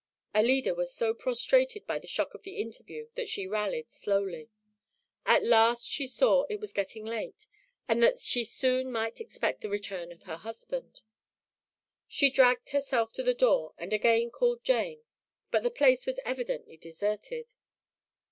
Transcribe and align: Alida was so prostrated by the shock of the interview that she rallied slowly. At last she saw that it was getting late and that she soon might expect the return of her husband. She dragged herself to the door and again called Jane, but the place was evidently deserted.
Alida 0.33 0.73
was 0.73 0.91
so 0.91 1.13
prostrated 1.13 1.85
by 1.85 1.99
the 1.99 2.07
shock 2.07 2.33
of 2.33 2.41
the 2.41 2.57
interview 2.59 3.09
that 3.13 3.29
she 3.29 3.45
rallied 3.45 3.91
slowly. 3.91 4.49
At 5.27 5.43
last 5.45 5.87
she 5.91 6.07
saw 6.07 6.41
that 6.47 6.55
it 6.55 6.59
was 6.59 6.73
getting 6.73 7.05
late 7.05 7.45
and 7.87 8.01
that 8.01 8.17
she 8.17 8.43
soon 8.43 8.91
might 8.91 9.21
expect 9.21 9.61
the 9.61 9.69
return 9.69 10.11
of 10.11 10.23
her 10.23 10.37
husband. 10.37 11.03
She 12.07 12.31
dragged 12.31 12.71
herself 12.71 13.13
to 13.13 13.21
the 13.21 13.35
door 13.35 13.75
and 13.77 13.93
again 13.93 14.31
called 14.31 14.63
Jane, 14.63 15.03
but 15.51 15.61
the 15.61 15.69
place 15.69 16.07
was 16.07 16.19
evidently 16.25 16.77
deserted. 16.77 17.53